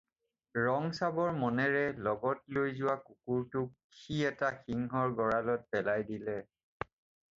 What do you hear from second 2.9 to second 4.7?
কুকুৰটোক সি এটা